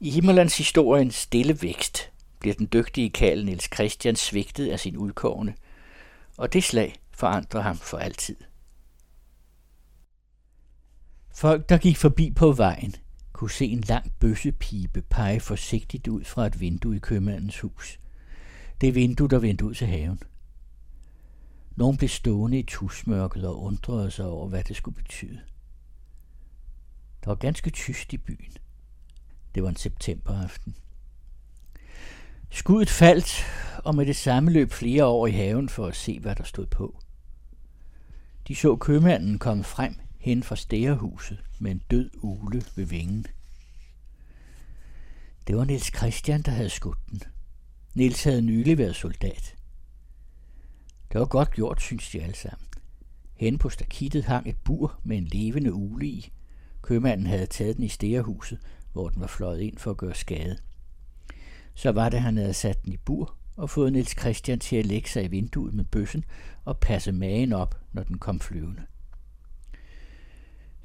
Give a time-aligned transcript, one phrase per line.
[0.00, 5.54] I Himmerlands historiens stille vækst bliver den dygtige karl Niels Christian svigtet af sin udkårne,
[6.36, 8.36] og det slag forandrer ham for altid.
[11.34, 12.94] Folk, der gik forbi på vejen,
[13.32, 17.98] kunne se en lang bøssepibe pege forsigtigt ud fra et vindue i købmandens hus.
[18.80, 20.22] Det vindue, der vendte ud til haven.
[21.76, 25.40] Nogen blev stående i tusmørket og undrede sig over, hvad det skulle betyde.
[27.24, 28.56] Der var ganske tyst i byen.
[29.54, 30.74] Det var en septemberaften.
[32.50, 33.46] Skuddet faldt,
[33.84, 36.66] og med det samme løb flere over i haven for at se, hvad der stod
[36.66, 37.00] på.
[38.48, 43.26] De så købmanden komme frem hen fra stærehuset med en død ule ved vingen.
[45.46, 47.22] Det var Niels Christian, der havde skudt den.
[47.94, 49.56] Niels havde nylig været soldat.
[51.12, 52.68] Det var godt gjort, synes de alle sammen.
[53.34, 56.32] Hen på stakittet hang et bur med en levende ule i.
[56.82, 58.58] Købmanden havde taget den i stærehuset,
[58.92, 60.58] hvor den var fløjet ind for at gøre skade.
[61.74, 64.86] Så var det, han havde sat den i bur og fået Niels Christian til at
[64.86, 66.24] lægge sig i vinduet med bøssen
[66.64, 68.82] og passe magen op, når den kom flyvende.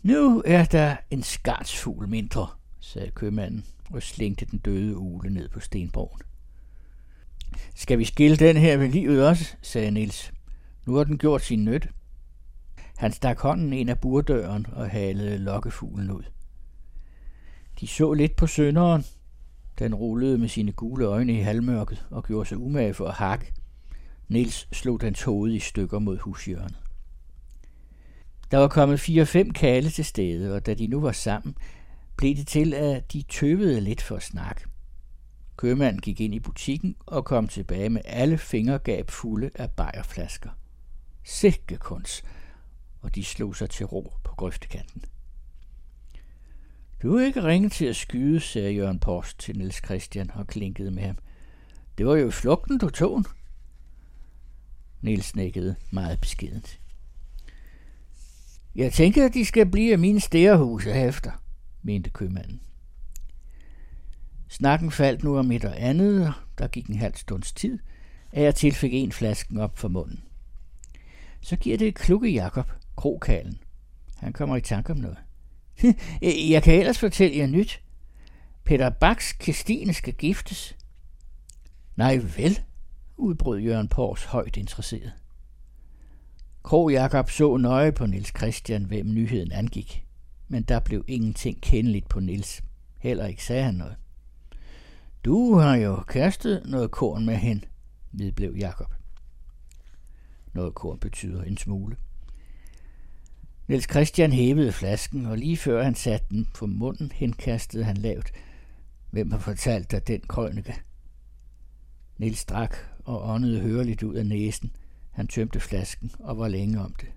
[0.03, 2.47] Nu er der en skartsfugl mindre,
[2.79, 6.21] sagde købmanden og slængte den døde ule ned på stenborgen.
[7.75, 10.33] Skal vi skille den her ved livet også, sagde Nils.
[10.85, 11.89] Nu har den gjort sin nytte.
[12.97, 16.23] Han stak hånden ind af burdøren og halede lokkefuglen ud.
[17.83, 19.03] De så lidt på sønderen.
[19.79, 23.53] Den rullede med sine gule øjne i halvmørket og gjorde sig umage for at hakke.
[24.27, 26.79] Nils slog dens hoved i stykker mod hushjørnet.
[28.51, 31.55] Der var kommet fire-fem kale til stede, og da de nu var sammen,
[32.17, 34.65] blev det til, at de tøvede lidt for at snakke.
[35.57, 40.49] Købmanden gik ind i butikken og kom tilbage med alle fingergab fulde af bajerflasker.
[41.23, 42.23] Sikke kunst,
[43.01, 45.05] og de slog sig til ro på grøftekanten.
[47.03, 50.91] Du er ikke ringet til at skyde, sagde Jørgen Post til Niels Christian og klinkede
[50.91, 51.17] med ham.
[51.97, 53.23] Det var jo flugten, du tog
[55.01, 56.79] Niels nikkede meget beskedent.
[58.75, 61.31] Jeg tænker, at de skal blive af mine stærehuse efter,
[61.81, 62.61] mente købmanden.
[64.49, 67.79] Snakken faldt nu om et og andet, der gik en halv stunds tid,
[68.31, 70.23] at jeg tilfik en flasken op for munden.
[71.41, 73.59] Så giver det et klukke Jakob, krokalen.
[74.15, 75.17] Han kommer i tanke om noget.
[76.53, 77.81] Jeg kan ellers fortælle jer nyt.
[78.63, 80.75] Peter Baks Kristine skal giftes.
[81.95, 82.59] Nej vel,
[83.17, 85.11] udbrød Jørgen Pors højt interesseret.
[86.63, 90.05] Krog Jakob så nøje på Niels Christian, hvem nyheden angik,
[90.47, 92.63] men der blev ingenting kendeligt på Niels.
[92.99, 93.95] Heller ikke sagde han noget.
[95.25, 97.63] Du har jo kastet noget korn med hen,
[98.11, 98.93] vedblev Jakob.
[100.53, 101.95] Noget korn betyder en smule.
[103.67, 108.31] Niels Christian hævede flasken, og lige før han satte den på munden, henkastede han lavt.
[109.11, 110.75] Hvem har fortalt dig den krønike?
[112.17, 112.75] Niels drak
[113.05, 114.71] og åndede hørligt ud af næsen.
[115.11, 117.09] Han tømte flasken og var længe om det.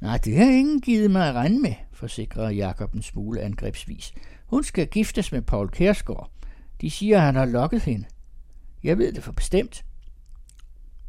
[0.00, 4.12] Nej, det har ingen givet mig at rende med, forsikrede Jakob en smule angrebsvis.
[4.46, 6.30] Hun skal giftes med Paul Kærsgaard.
[6.80, 8.06] De siger, at han har lokket hende.
[8.82, 9.84] Jeg ved det for bestemt.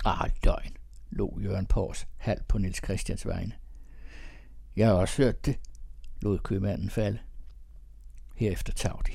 [0.05, 0.71] Ah, løgn,
[1.09, 3.53] lå Jørgen Pors halvt på Niels Christians vegne.
[4.81, 5.59] Jeg har også hørt det,
[6.21, 7.19] lod købmanden falde.
[8.35, 9.11] Herefter tag de.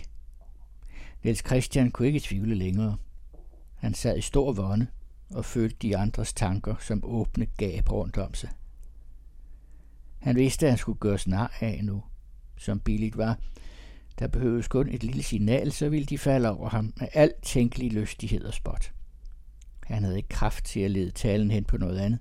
[1.22, 2.96] Niels Christian kunne ikke tvivle længere.
[3.74, 4.86] Han sad i stor vonde
[5.30, 8.50] og følte de andres tanker som åbne gab rundt om sig.
[10.18, 12.02] Han vidste, at han skulle gøres nar af nu,
[12.56, 13.38] som billigt var.
[14.18, 17.92] Der behøvedes kun et lille signal, så ville de falde over ham med al tænkelig
[17.92, 18.92] lystighed og spot.
[19.84, 22.18] Han havde ikke kraft til at lede talen hen på noget andet.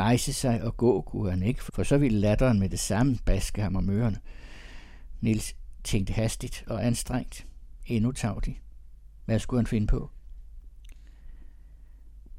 [0.00, 3.62] Rejse sig og gå kunne han ikke, for så ville latteren med det samme baske
[3.62, 4.20] ham om ørerne.
[5.20, 7.46] Nils tænkte hastigt og anstrengt.
[7.86, 8.60] Endnu tavlig.
[9.24, 10.10] Hvad skulle han finde på?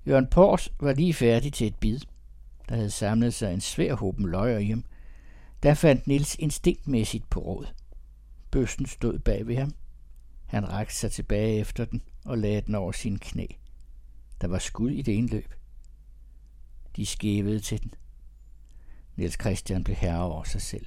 [0.07, 1.99] Jørgen Pors var lige færdig til et bid.
[2.69, 4.83] Der havde samlet sig en svær håben løjer i ham.
[5.63, 7.65] Der fandt Nils instinktmæssigt på råd.
[8.51, 9.73] Bøssen stod bag ved ham.
[10.45, 13.45] Han rakte sig tilbage efter den og lagde den over sin knæ.
[14.41, 15.53] Der var skud i det ene løb.
[16.95, 17.93] De skævede til den.
[19.15, 20.85] Niels Christian blev herre over sig selv.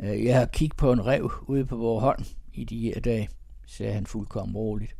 [0.00, 3.28] Øh, jeg har kigget på en rev ude på vores hånd i de her dage,
[3.66, 4.96] sagde han fuldkommen roligt.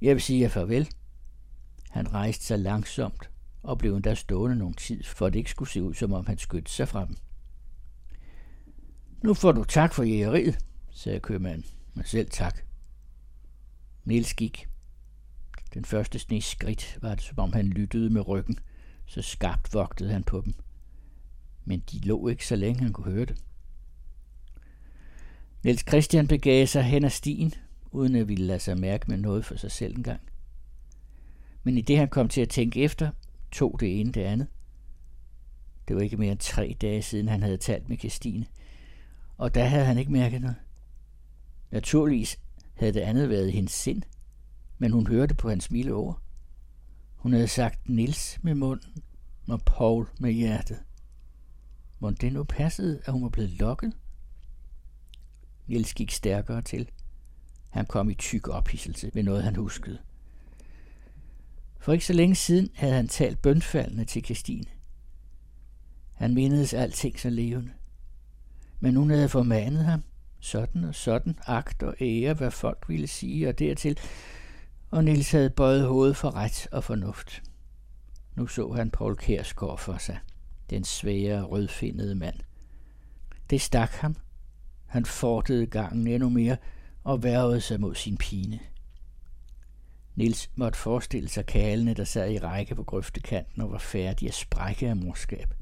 [0.00, 0.88] Jeg vil sige jer farvel.
[1.90, 3.30] Han rejste sig langsomt
[3.62, 6.38] og blev endda stående nogen tid, for det ikke skulle se ud, som om han
[6.38, 7.16] skyndte sig fra dem.
[9.24, 10.58] Nu får du tak for jægeriet,
[10.90, 12.58] sagde købmanden, men selv tak.
[14.04, 14.68] Niels gik.
[15.74, 18.58] Den første snes skridt var det, som om han lyttede med ryggen–
[19.12, 20.54] så skarpt vogtede han på dem.
[21.64, 23.44] Men de lå ikke så længe han kunne høre det.
[25.64, 27.54] Niels Christian begav sig hen ad stien,
[27.90, 30.20] uden at ville lade sig mærke med noget for sig selv engang.
[31.62, 33.10] Men i det han kom til at tænke efter,
[33.50, 34.46] tog det ene det andet.
[35.88, 38.46] Det var ikke mere end tre dage siden, han havde talt med Christine,
[39.38, 40.56] og der havde han ikke mærket noget.
[41.70, 42.38] Naturligvis
[42.74, 44.02] havde det andet været hendes sind,
[44.78, 46.22] men hun hørte på hans milde ord.
[47.22, 49.02] Hun havde sagt Nils med munden
[49.48, 50.82] og Paul med hjertet.
[51.98, 53.92] Må det nu passede, at hun var blevet lokket?
[55.66, 56.90] Nils gik stærkere til.
[57.70, 59.98] Han kom i tyk ophidselse ved noget, han huskede.
[61.78, 64.70] For ikke så længe siden havde han talt bønfaldende til Christine.
[66.12, 67.72] Han mindedes alting så levende.
[68.80, 70.02] Men hun havde formanet ham,
[70.40, 73.98] sådan og sådan, agt og ære, hvad folk ville sige, og dertil,
[74.92, 77.42] og Nils havde bøjet hovedet for ret og fornuft.
[78.36, 80.18] Nu så han Paul Kærsgaard for sig,
[80.70, 82.36] den svære, rødfindede mand.
[83.50, 84.16] Det stak ham.
[84.86, 86.56] Han fortede gangen endnu mere
[87.04, 88.60] og værvede sig mod sin pine.
[90.14, 94.34] Nils måtte forestille sig kalene, der sad i række på grøftekanten og var færdige at
[94.34, 95.54] sprække af morskab.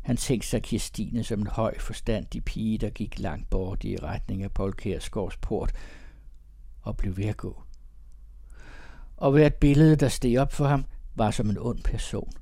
[0.00, 4.42] Han tænkte sig Kirstine som en høj forstandig pige, der gik langt bort i retning
[4.42, 5.72] af Paul Kærsgaards port
[6.82, 7.62] og blev ved at gå.
[9.22, 10.84] Og hvert billede, der steg op for ham,
[11.14, 12.32] var som en ond person.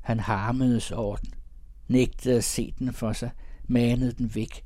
[0.00, 1.34] Han harmedes over den,
[1.88, 3.30] nægtede at se den for sig,
[3.64, 4.64] manede den væk.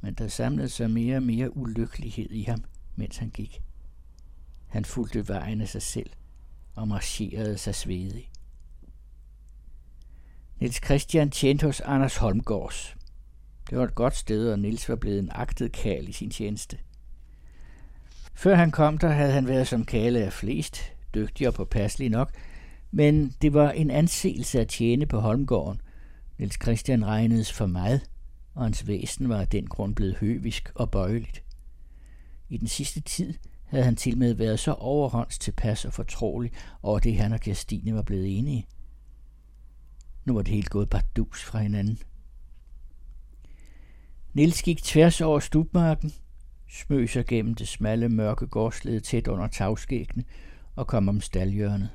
[0.00, 2.64] Men der samlede sig mere og mere ulykkelighed i ham,
[2.96, 3.62] mens han gik.
[4.68, 6.10] Han fulgte vejen af sig selv
[6.74, 8.30] og marcherede sig svedig.
[10.60, 12.96] Niels Christian tjente hos Anders Holmgårds.
[13.70, 16.78] Det var et godt sted, og Niels var blevet en agtet kal i sin tjeneste.
[18.34, 22.32] Før han kom der, havde han været som kale af flest, dygtig og påpasselig nok,
[22.90, 25.80] men det var en anseelse at tjene på Holmgården.
[26.38, 28.10] Niels Christian regnedes for meget,
[28.54, 31.42] og hans væsen var af den grund blevet høvisk og bøjeligt.
[32.48, 33.34] I den sidste tid
[33.64, 36.52] havde han til med været så overhånds tilpas og fortrolig
[36.82, 38.66] over det, han og Kirstine var blevet enige.
[40.24, 41.98] Nu var det helt gået bardus fra hinanden.
[44.32, 46.12] Nils gik tværs over stubmarken,
[46.74, 50.24] smøg sig gennem det smalle mørke gårdsled tæt under tagskæggene
[50.76, 51.90] og kom om stalhjørnet.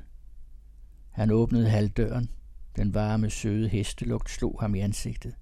[1.10, 2.30] Han åbnede halvdøren.
[2.76, 5.34] Den varme, søde hestelugt slog ham i ansigtet.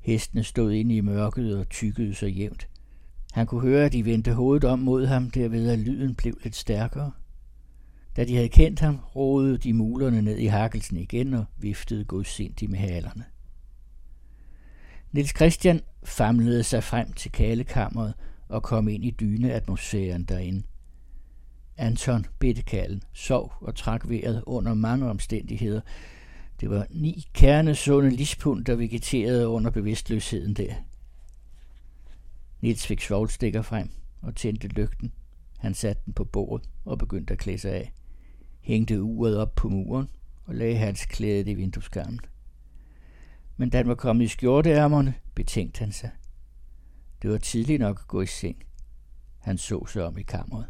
[0.00, 2.68] Hestene stod inde i mørket og tykkede så jævnt.
[3.32, 6.56] Han kunne høre, at de vendte hovedet om mod ham, derved at lyden blev lidt
[6.56, 7.12] stærkere.
[8.16, 12.70] Da de havde kendt ham, rodede de mulerne ned i hakkelsen igen og viftede godsindigt
[12.70, 13.24] med halerne.
[15.12, 18.14] Nils Christian famlede sig frem til kalekammeret
[18.48, 20.62] og kom ind i dyneatmosfæren derinde.
[21.76, 25.80] Anton, bittekallen, sov og trak vejret under mange omstændigheder.
[26.60, 30.74] Det var ni kernesunde lispund, der vegeterede under bevidstløsheden der.
[32.60, 33.90] Nils fik svovlstikker frem
[34.22, 35.12] og tændte lygten.
[35.58, 37.92] Han satte den på bordet og begyndte at klæde sig af.
[38.60, 40.08] Hængte uret op på muren
[40.44, 42.20] og lagde hans klæde i vindueskarmen.
[43.60, 46.10] Men da han var kommet i skjorteærmerne, betænkte han sig.
[47.22, 48.56] Det var tidligt nok at gå i seng.
[49.38, 50.66] Han så sig om i kammeret.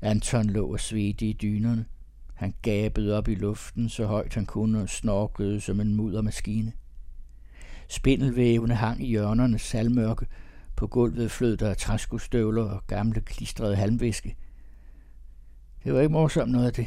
[0.00, 1.84] Anton lå og svedte i dynerne.
[2.34, 6.72] Han gabede op i luften, så højt han kunne og snorkede som en muddermaskine.
[7.88, 10.26] Spindelvævene hang i hjørnerne salmørke.
[10.76, 14.36] På gulvet flød der træskostøvler og gamle klistrede halmvæske.
[15.84, 16.86] Det var ikke morsomt noget af det.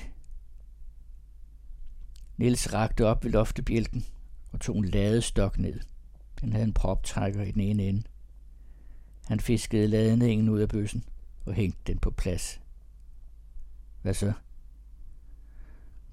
[2.37, 4.05] Niels rakte op ved loftebjælken
[4.53, 5.79] og tog en ladestok ned.
[6.41, 8.03] Den havde en proptrækker i den ene ende.
[9.25, 11.03] Han fiskede ladningen ud af bøssen
[11.45, 12.61] og hængte den på plads.
[14.01, 14.33] Hvad så?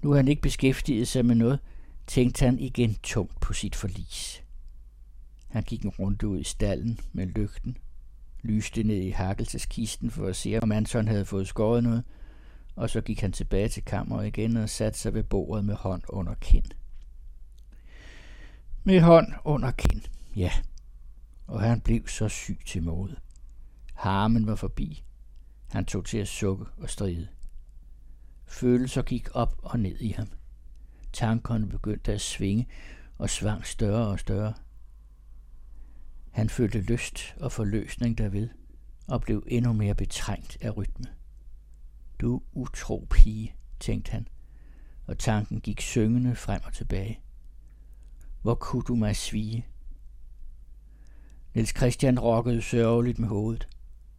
[0.01, 1.59] Nu har han ikke beskæftiget sig med noget,
[2.07, 4.43] tænkte han igen tungt på sit forlis.
[5.47, 7.77] Han gik en runde ud i stallen med lygten,
[8.41, 12.03] lyste ned i hakkelseskisten for at se, om Anton havde fået skåret noget,
[12.75, 16.01] og så gik han tilbage til kammeret igen og satte sig ved bordet med hånd
[16.09, 16.65] under kind.
[18.83, 20.01] Med hånd under kind,
[20.35, 20.51] ja.
[21.47, 23.15] Og han blev så syg til mode.
[23.93, 25.03] Harmen var forbi.
[25.69, 27.27] Han tog til at sukke og stride.
[28.45, 30.27] Følelser gik op og ned i ham.
[31.13, 32.67] Tankerne begyndte at svinge
[33.17, 34.53] og svang større og større.
[36.31, 38.49] Han følte lyst og forløsning derved,
[39.07, 41.05] og blev endnu mere betrængt af rytme.
[42.21, 44.27] Du utro pige, tænkte han,
[45.05, 47.19] og tanken gik syngende frem og tilbage.
[48.41, 49.65] Hvor kunne du mig svige?
[51.55, 53.67] Niels Christian rokkede sørgeligt med hovedet.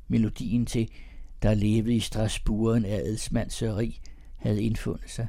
[0.09, 0.91] Melodien til,
[1.43, 4.01] der levede i Strasbourg en adelsmandseri,
[4.37, 5.27] havde indfundet sig.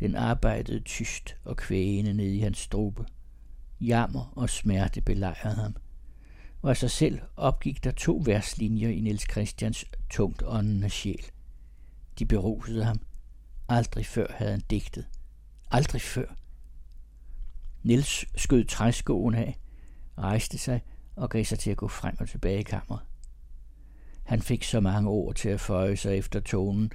[0.00, 3.06] Den arbejdede tyst og kvægende ned i hans strube.
[3.80, 5.76] Jammer og smerte belejrede ham–
[6.62, 11.24] og af sig selv opgik der to verslinjer i Niels Christians tungt åndende sjæl.
[12.18, 13.00] De berusede ham.
[13.68, 15.06] Aldrig før havde han digtet.
[15.70, 16.34] Aldrig før.
[17.82, 19.58] Nils skød træskoen af,
[20.18, 20.82] rejste sig
[21.16, 23.00] og gav sig til at gå frem og tilbage i kammeret.
[24.22, 26.92] Han fik så mange ord til at føje sig efter tonen.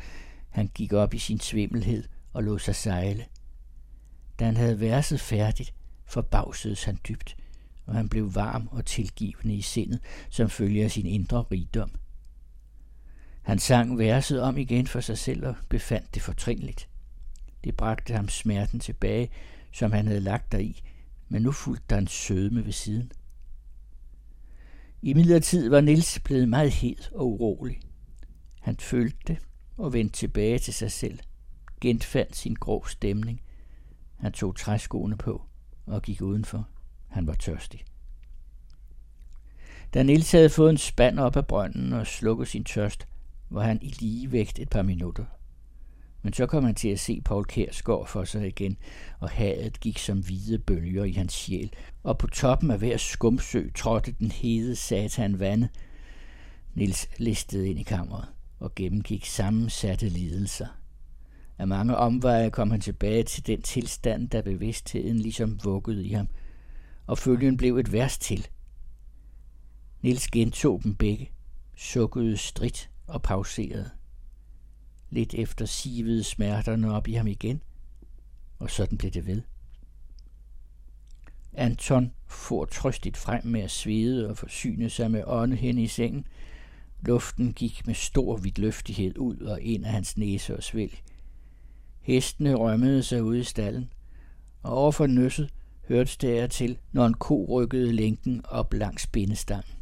[0.49, 3.25] Han gik op i sin svimmelhed og lod sig sejle.
[4.39, 5.73] Da han havde værset færdigt,
[6.05, 7.37] forbavsedes han dybt,
[7.85, 9.99] og han blev varm og tilgivende i sindet,
[10.29, 11.91] som følger sin indre rigdom.
[13.41, 16.89] Han sang verset om igen for sig selv og befandt det fortrinligt.
[17.63, 19.29] Det bragte ham smerten tilbage,
[19.75, 20.81] som han havde lagt deri,
[21.29, 23.11] men nu fulgte der en sødme ved siden.
[25.01, 27.79] I midlertid var Nils blevet meget hed og urolig.
[28.61, 29.37] Han følte det
[29.77, 31.19] og vendte tilbage til sig selv,
[31.81, 33.41] genfandt sin grå stemning.
[34.15, 35.41] Han tog træskoene på
[35.85, 36.67] og gik udenfor.
[37.07, 37.83] Han var tørstig.
[39.93, 43.07] Da Nils havde fået en spand op af brønden og slukket sin tørst,
[43.49, 45.25] var han i lige vægt et par minutter.
[46.25, 48.77] Men så kom han til at se Paul Kærsgaard for sig igen,
[49.19, 53.69] og hadet gik som hvide bølger i hans sjæl, og på toppen af hver skumsø
[53.75, 55.69] trådte den hede satan vande.
[56.73, 58.25] Nils listede ind i kammeret
[58.59, 60.67] og gennemgik sammensatte lidelser.
[61.57, 66.27] Af mange omveje kom han tilbage til den tilstand, der bevidstheden ligesom vuggede i ham,
[67.07, 68.47] og følgen blev et vers til.
[70.01, 71.31] Nils gentog dem begge,
[71.75, 73.89] sukkede stridt og pauserede.
[75.09, 77.61] Lidt efter sivede smerterne op i ham igen,
[78.59, 79.41] og sådan blev det ved.
[81.53, 86.27] Anton for trøstigt frem med at svede og forsyne sig med ånde hen i sengen.
[87.01, 91.01] Luften gik med stor vidtløftighed ud og ind af hans næse og svælg.
[92.01, 93.93] Hestene rømmede sig ud i stallen,
[94.63, 95.49] og overfor nøsset
[95.87, 99.75] hørtes det til, når en ko rykkede lænken op langs bindestangen.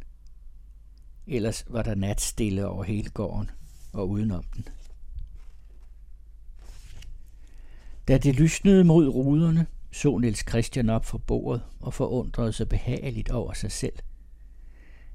[1.26, 3.50] Ellers var der natstille over hele gården
[3.92, 4.68] og udenom den.
[8.08, 13.30] Da det lysnede mod ruderne, så Niels Christian op fra bordet og forundrede sig behageligt
[13.30, 13.94] over sig selv.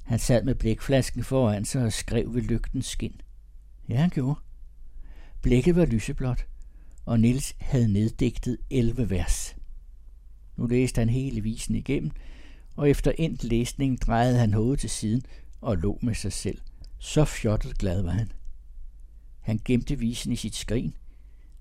[0.04, 3.22] Han sad med blækflasken foran sig og skrev ved lygtens skin.
[3.90, 4.40] Ja, han gjorde.
[5.42, 6.46] Blækket var lyseblåt,
[7.06, 9.56] og Nils havde neddigtet 11 vers.
[10.58, 12.12] Nu læste han hele visen igennem,
[12.76, 15.22] og efter endt læsning drejede han hovedet til siden
[15.62, 16.58] og lå med sig selv.
[17.00, 18.32] Så fjottet glad var han.
[19.40, 20.94] Han gemte visen i sit skrin,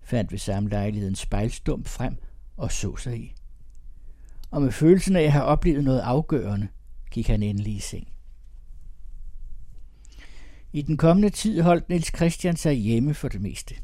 [0.09, 2.17] fandt ved samme lejlighed en spejlstump frem
[2.57, 3.35] og så sig i.
[4.51, 6.69] Og med følelsen af at have oplevet noget afgørende,
[7.11, 8.09] gik han endelig i seng.
[10.73, 13.75] I den kommende tid holdt Niels Christian sig hjemme for det meste.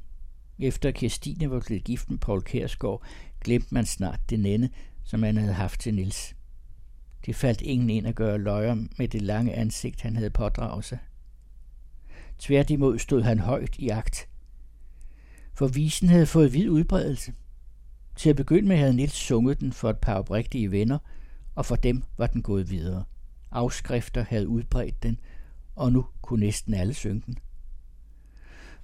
[0.59, 3.03] Efter Kirstine var blevet gift med Paul Kærsgaard,
[3.41, 4.69] glemte man snart det nænde,
[5.05, 6.35] som han havde haft til Nils.
[7.27, 10.99] Det faldt ingen ind at gøre løjer med det lange ansigt, han havde pådraget sig.
[12.39, 14.29] Tværtimod stod han højt i agt.
[15.55, 17.33] For visen havde fået vid udbredelse.
[18.17, 20.99] Til at begynde med havde Nils sunget den for et par oprigtige venner,
[21.55, 23.05] og for dem var den gået videre.
[23.51, 25.21] Afskrifter havde udbredt den,
[25.77, 27.39] og nu kunne næsten alle synge den.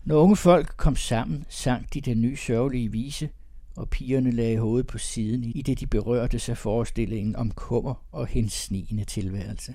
[0.05, 3.31] Når unge folk kom sammen, sang de den nye sørgelige vise,
[3.77, 8.27] og pigerne lagde hovedet på siden, i det de berørte sig forestillingen om kummer og
[8.27, 9.75] hendes snigende tilværelse.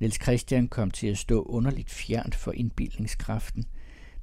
[0.00, 3.64] Niels Christian kom til at stå underligt fjernt for indbildningskraften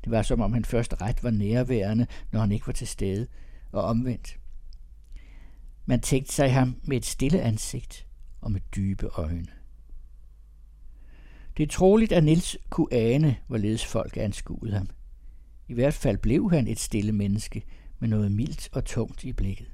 [0.03, 3.27] det var som om han først ret var nærværende, når han ikke var til stede,
[3.72, 4.39] og omvendt.
[5.86, 8.08] Man tænkte sig ham med et stille ansigt
[8.41, 9.48] og med dybe øjne.
[11.58, 14.89] Det er troligt, at Nils kunne ane, hvorledes folk anskuede ham.
[15.67, 17.63] I hvert fald blev han et stille menneske
[18.00, 19.72] med noget mildt og tungt i blikket.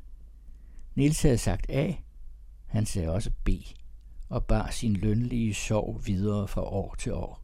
[0.96, 1.94] Nils havde sagt A,
[2.66, 3.50] han sagde også B,
[4.30, 7.42] og bar sin lønlige sorg videre fra år til år.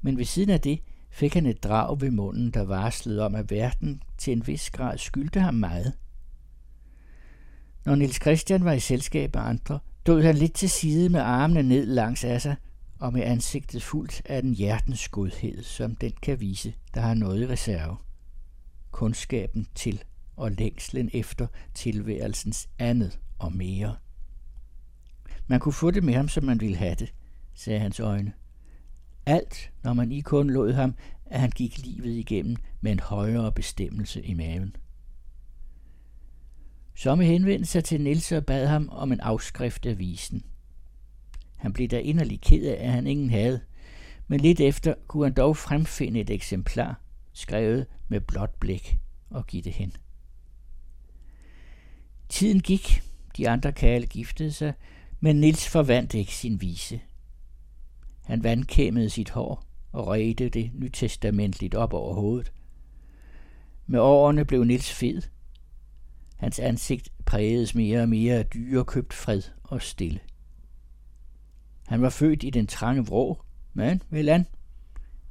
[0.00, 0.82] Men ved siden af det
[1.16, 4.98] fik han et drag ved munden, der varslede om, at verden til en vis grad
[4.98, 5.92] skyldte ham meget.
[7.84, 11.62] Når Nils Christian var i selskab af andre, stod han lidt til side med armene
[11.62, 12.56] ned langs af sig
[12.98, 17.42] og med ansigtet fuldt af den hjertens godhed, som den kan vise, der har noget
[17.42, 17.96] i reserve.
[18.90, 20.02] Kundskaben til
[20.36, 23.96] og længslen efter tilværelsens andet og mere.
[25.46, 27.14] Man kunne få det med ham, som man ville have det,
[27.54, 28.32] sagde hans øjne.
[29.26, 30.94] Alt, når man i kun lod ham,
[31.26, 34.76] at han gik livet igennem med en højere bestemmelse i maven.
[36.94, 40.42] Somme henvendte sig til Nils og bad ham om en afskrift af visen–
[41.56, 43.60] han blev da inderlig ked af, at han ingen havde,
[44.26, 47.00] men lidt efter kunne han dog fremfinde et eksemplar,
[47.32, 48.98] skrevet med blåt blæk,
[49.30, 49.92] og give det hen.
[52.28, 53.02] Tiden gik,
[53.36, 54.72] de andre kale giftede sig,
[55.20, 57.00] Men Nils forvandt ikke sin vise.
[58.26, 62.52] Han vandkæmmede sit hår og redte det nytestamentligt op over hovedet.
[63.86, 65.22] Med årene blev Nils fed.
[66.36, 70.20] Hans ansigt prægedes mere og mere af dyrekøbt fred og stille.
[71.86, 73.42] Han var født i den trange vrå,
[73.74, 74.46] men vel an.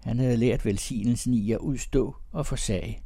[0.03, 3.01] Han havde lært velsignelsen i at udstå og forsage.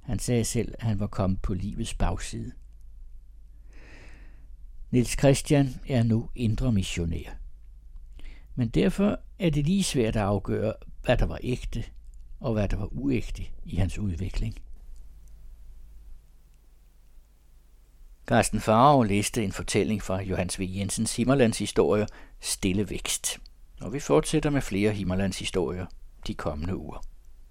[0.00, 2.52] Han sagde selv, at han var kommet på livets bagside.
[4.90, 7.45] Nils Christian er nu indre missionær.
[8.56, 11.84] Men derfor er det lige svært at afgøre, hvad der var ægte
[12.40, 14.54] og hvad der var uægte i hans udvikling.
[18.26, 20.62] Carsten Farve læste en fortælling fra Johannes V.
[20.68, 22.06] Jensens Himmerlands historie
[22.40, 23.38] Stille Vækst.
[23.80, 25.86] Og vi fortsætter med flere Himmerlands historier
[26.26, 27.04] de kommende uger.